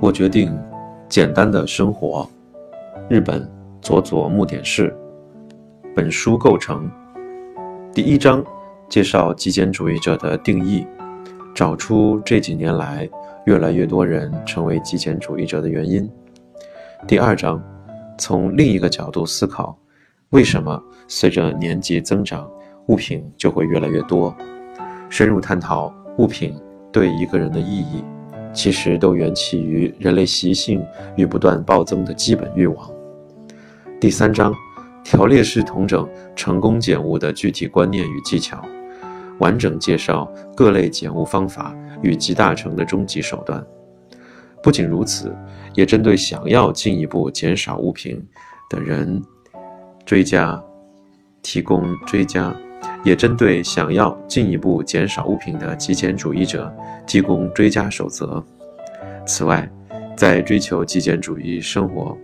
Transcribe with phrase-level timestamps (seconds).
[0.00, 0.56] 我决定
[1.08, 2.28] 简单的生活。
[3.08, 3.48] 日本
[3.80, 4.94] 佐佐木典士。
[5.94, 6.90] 本书构成：
[7.94, 8.44] 第一章
[8.86, 10.86] 介绍极简主义者的定义，
[11.54, 13.08] 找出这几年来
[13.46, 16.06] 越来越多人成为极简主义者的原因。
[17.06, 17.62] 第二章
[18.18, 19.74] 从另一个角度思考，
[20.30, 22.50] 为什么随着年纪增长，
[22.88, 24.34] 物品就会越来越多？
[25.08, 26.54] 深入探讨物品
[26.92, 28.04] 对一个人的意义。
[28.52, 30.82] 其实都缘起于人类习性
[31.14, 32.90] 与不断暴增的基本欲望。
[34.00, 34.50] 第三章，
[35.04, 38.64] 条列式统整成功减物的具体观念与技巧，
[39.38, 43.62] 完整介绍各类减物方法与集大成的终极手段。
[44.62, 45.36] 不仅如此，
[45.74, 48.26] 也针对想要进一步减少物品
[48.70, 49.22] 的人
[50.06, 50.58] 追加
[51.42, 52.56] 提供追加。
[53.04, 56.74] 也针对想要进一步减少物品的极简主义者
[57.06, 58.44] 提供追加守则。
[59.24, 59.68] 此外，
[60.16, 62.18] 在追求极简主义生活，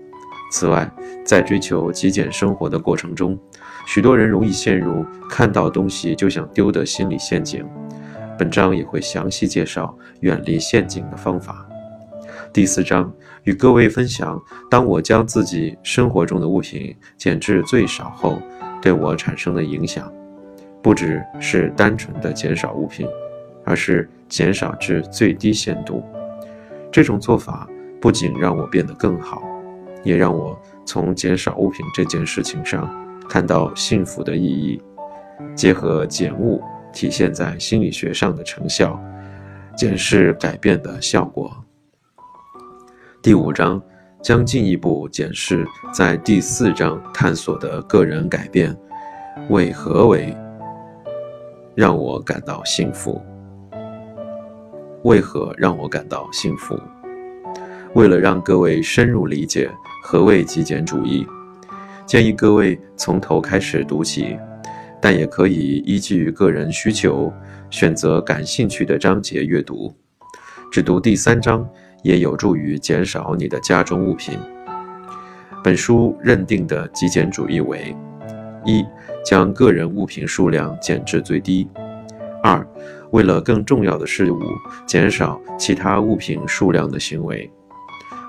[0.51, 0.91] 此外，
[1.25, 3.39] 在追求极简生活的过程中，
[3.87, 7.65] 许多人容易陷入看到东西就想丢的心理陷阱。
[8.37, 11.65] 本章也会详细介绍远离陷阱的方法。
[12.53, 13.11] 第四章
[13.45, 14.39] 与各位分享，
[14.71, 18.39] 当我将自己生活中的物品减至最少后，
[18.83, 20.13] 对我产生的影响。
[20.83, 23.07] 不只是单纯的减少物品，
[23.65, 26.05] 而是减少至最低限度。
[26.91, 27.67] 这种做法
[28.03, 29.43] 不仅让我变得更好，
[30.05, 32.87] 也让我从减少物品这件事情上
[33.31, 34.79] 看到幸福的意义。
[35.55, 36.61] 结合减物
[36.93, 39.01] 体现在心理学上的成效，
[39.75, 41.62] 检视改变的效果。
[43.23, 43.81] 第五章
[44.21, 48.77] 将进一步检视在第四章探索的个人改变
[49.49, 50.37] 为何为。
[51.77, 53.23] 让我感到幸福。
[55.05, 56.77] 为何让我感到幸福？
[57.95, 59.71] 为了让各位深入理解
[60.03, 61.25] 何谓极简主义，
[62.05, 64.37] 建议各位从头开始读起，
[65.01, 67.33] 但也可以依据个人需求
[67.71, 69.95] 选择感兴趣的章节阅读。
[70.73, 71.69] 只读第三章
[72.03, 74.39] 也有助于减少你的家中物品。
[75.65, 77.97] 本书认定的极简主义为：
[78.65, 78.85] 一。
[79.25, 81.69] 将个人物品数量减至最低。
[82.43, 82.67] 二，
[83.13, 84.41] 为了更重要的事物，
[84.85, 87.49] 减少其他物品数量的行为。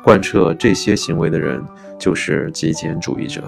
[0.04, 1.60] 贯彻这些行为的人，
[1.98, 3.42] 就是极简主义者。